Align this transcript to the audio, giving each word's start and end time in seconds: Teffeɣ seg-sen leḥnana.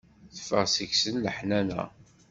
Teffeɣ 0.35 0.65
seg-sen 0.75 1.15
leḥnana. 1.25 1.83